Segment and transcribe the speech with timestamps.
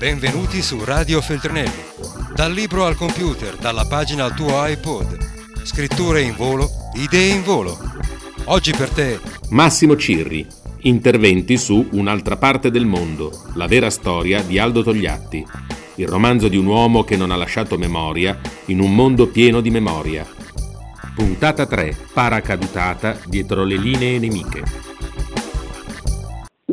[0.00, 1.82] Benvenuti su Radio Feltrinelli.
[2.34, 5.62] Dal libro al computer, dalla pagina al tuo iPod.
[5.62, 7.76] Scritture in volo, idee in volo.
[8.44, 9.20] Oggi per te
[9.50, 10.46] Massimo Cirri.
[10.84, 15.44] Interventi su Un'altra parte del mondo, la vera storia di Aldo Togliatti.
[15.96, 19.68] Il romanzo di un uomo che non ha lasciato memoria in un mondo pieno di
[19.68, 20.26] memoria.
[21.14, 21.94] Puntata 3.
[22.14, 24.89] Paracadutata dietro le linee nemiche.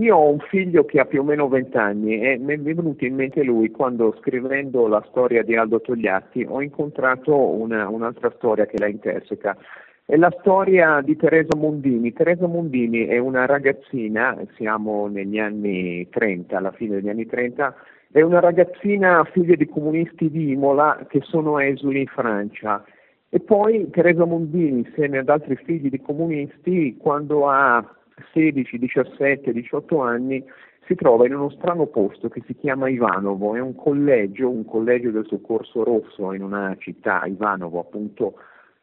[0.08, 3.04] Io ho un figlio che ha più o meno 20 anni e mi è venuto
[3.04, 8.66] in mente lui quando scrivendo la storia di Aldo Togliatti ho incontrato una, un'altra storia
[8.66, 9.58] che la interseca.
[10.06, 12.14] È la storia di Teresa Mondini.
[12.14, 17.76] Teresa Mondini è una ragazzina, siamo negli anni 30, alla fine degli anni 30,
[18.10, 22.82] è una ragazzina figlia di comunisti di Imola che sono esuli in Francia.
[23.28, 27.86] E poi Teresa Mondini, insieme ad altri figli di comunisti, quando ha
[28.34, 30.44] 16, 17, 18 anni,
[30.86, 35.12] si trova in uno strano posto che si chiama Ivanovo, è un collegio, un collegio
[35.12, 38.36] del soccorso rosso in una città, Ivanovo appunto,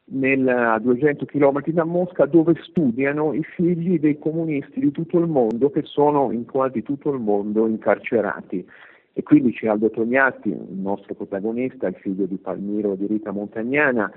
[0.05, 5.27] nel, a 200 km da Mosca, dove studiano i figli dei comunisti di tutto il
[5.27, 8.67] mondo che sono in quasi tutto il mondo incarcerati.
[9.13, 13.31] E quindi c'è Aldo Togliatti, il nostro protagonista, il figlio di Palmiro e di Rita
[13.31, 14.11] Montagnana,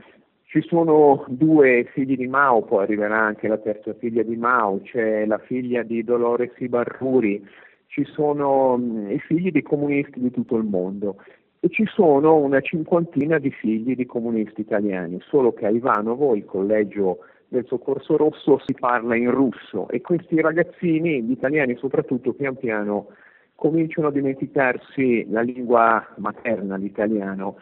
[0.48, 5.26] ci sono due figli di Mao, poi arriverà anche la terza figlia di Mao, c'è
[5.26, 7.46] la figlia di Dolores Ibarruri,
[7.88, 11.22] ci sono mh, i figli di comunisti di tutto il mondo
[11.60, 16.46] e ci sono una cinquantina di figli di comunisti italiani, solo che a Ivanovo, il
[16.46, 22.56] collegio del Soccorso Rosso, si parla in russo e questi ragazzini, gli italiani soprattutto, pian
[22.56, 23.08] piano
[23.54, 27.56] cominciano a dimenticarsi la lingua materna, l'italiano.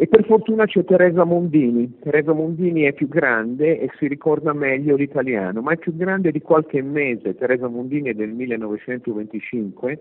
[0.00, 1.98] E per fortuna c'è Teresa Mondini.
[2.00, 6.40] Teresa Mondini è più grande e si ricorda meglio l'italiano, ma è più grande di
[6.40, 7.34] qualche mese.
[7.34, 9.98] Teresa Mondini è del 1925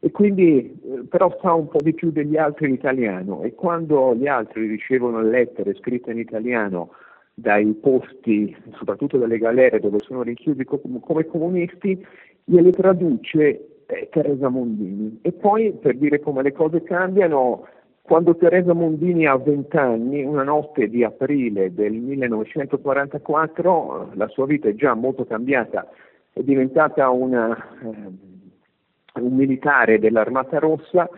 [0.00, 4.26] e quindi eh, però sa un po' di più degli altri l'italiano e quando gli
[4.26, 6.90] altri ricevono lettere scritte in italiano
[7.32, 12.06] dai posti, soprattutto dalle galere dove sono rinchiusi come comunisti,
[12.44, 15.20] gliele traduce eh, Teresa Mondini.
[15.22, 17.66] E poi, per dire come le cose cambiano,
[18.02, 24.68] quando Teresa Mondini ha 20 anni, una notte di aprile del 1944, la sua vita
[24.68, 25.88] è già molto cambiata,
[26.32, 31.08] è diventata una, eh, un militare dell'Armata Rossa,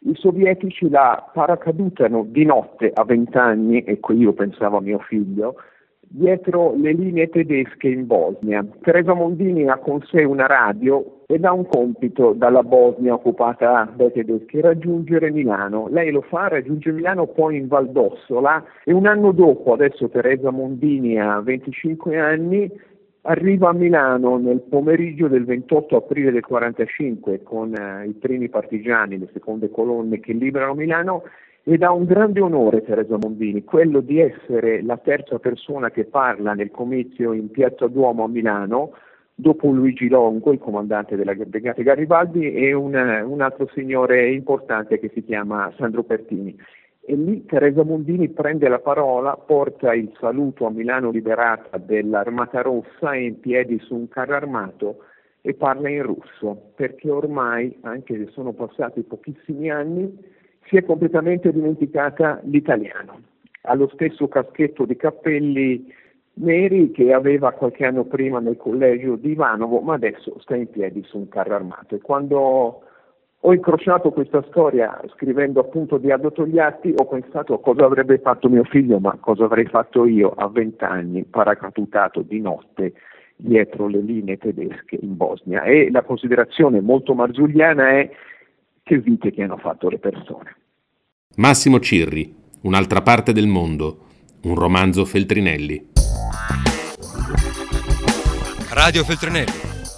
[0.00, 4.98] i sovietici la paracadutano di notte a 20 anni, e qui io pensavo a mio
[4.98, 5.54] figlio,
[6.16, 8.66] dietro le linee tedesche in Bosnia.
[8.80, 14.12] Teresa Mondini ha con sé una radio ed ha un compito dalla Bosnia occupata dai
[14.12, 15.88] tedeschi, raggiungere Milano.
[15.90, 21.20] Lei lo fa, raggiunge Milano poi in Valdossola e un anno dopo, adesso Teresa Mondini
[21.20, 22.70] ha 25 anni,
[23.22, 29.18] arriva a Milano nel pomeriggio del 28 aprile del 45 con eh, i primi partigiani,
[29.18, 31.22] le seconde colonne che liberano Milano
[31.68, 36.54] ed ha un grande onore Teresa Mondini, quello di essere la terza persona che parla
[36.54, 38.92] nel comizio in Piazza Duomo a Milano,
[39.34, 45.10] dopo Luigi Longo, il comandante della Brigata Garibaldi, e un, un altro signore importante che
[45.12, 46.56] si chiama Sandro Pertini.
[47.04, 53.10] E lì Teresa Mondini prende la parola, porta il saluto a Milano liberata dell'Armata Rossa
[53.10, 54.98] è in piedi su un carro armato
[55.40, 60.34] e parla in russo, perché ormai, anche se sono passati pochissimi anni,
[60.68, 63.20] si è completamente dimenticata l'italiano.
[63.62, 65.92] Ha lo stesso caschetto di cappelli
[66.34, 71.02] neri che aveva qualche anno prima nel collegio di Ivanovo, ma adesso sta in piedi
[71.04, 71.94] su un carro armato.
[71.94, 72.82] E quando
[73.38, 78.48] ho incrociato questa storia scrivendo appunto di Aldo Togliatti, ho pensato a cosa avrebbe fatto
[78.48, 82.92] mio figlio, ma cosa avrei fatto io a vent'anni, paracadutato di notte
[83.36, 85.62] dietro le linee tedesche in Bosnia.
[85.62, 88.10] E la considerazione molto marzulliana è
[88.86, 90.56] che vite che hanno fatto le persone.
[91.34, 92.32] Massimo Cirri,
[92.66, 94.06] Un'altra parte del mondo,
[94.42, 95.90] un romanzo Feltrinelli.
[98.70, 99.52] Radio Feltrinelli.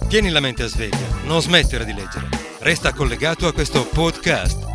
[0.08, 2.28] Tieni la mente a sveglia, non smettere di leggere.
[2.60, 4.67] Resta collegato a questo podcast.